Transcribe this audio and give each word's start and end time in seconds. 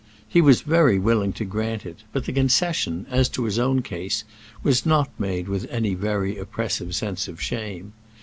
He 0.27 0.41
was 0.41 0.61
very 0.61 0.97
willing 0.97 1.31
to 1.33 1.45
grant 1.45 1.85
it, 1.85 1.99
but 2.11 2.25
the 2.25 2.33
concession, 2.33 3.05
as 3.11 3.29
to 3.29 3.43
his 3.43 3.59
own 3.59 3.83
case, 3.83 4.23
was 4.63 4.83
not 4.83 5.11
made 5.19 5.47
with 5.47 5.69
any 5.69 5.93
very 5.93 6.39
oppressive 6.39 6.95
sense 6.95 7.27
of 7.27 7.39
shame. 7.39 7.93